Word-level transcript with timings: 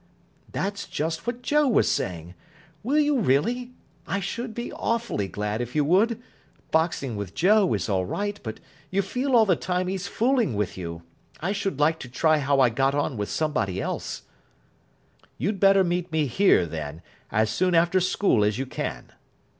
"That's 0.51 0.87
just 0.87 1.27
what 1.27 1.43
Joe 1.43 1.67
was 1.67 1.87
saying. 1.87 2.33
Will 2.81 2.97
you 2.97 3.19
really? 3.19 3.73
I 4.07 4.19
should 4.19 4.55
be 4.55 4.73
awfully 4.73 5.27
glad 5.27 5.61
if 5.61 5.75
you 5.75 5.85
would. 5.85 6.19
Boxing 6.71 7.15
with 7.15 7.35
Joe 7.35 7.71
is 7.75 7.87
all 7.87 8.03
right, 8.07 8.39
but 8.41 8.59
you 8.89 9.03
feel 9.03 9.35
all 9.35 9.45
the 9.45 9.55
time 9.55 9.85
he's 9.87 10.07
fooling 10.07 10.55
with 10.55 10.75
you. 10.75 11.03
I 11.39 11.51
should 11.51 11.79
like 11.79 11.99
to 11.99 12.09
try 12.09 12.39
how 12.39 12.59
I 12.59 12.71
got 12.71 12.95
on 12.95 13.15
with 13.15 13.29
somebody 13.29 13.79
else." 13.79 14.23
"You'd 15.37 15.59
better 15.59 15.83
meet 15.83 16.11
me 16.11 16.25
here, 16.25 16.65
then, 16.65 17.03
as 17.31 17.51
soon 17.51 17.75
after 17.75 17.99
school 17.99 18.43
as 18.43 18.57
you 18.57 18.65
can." 18.65 19.11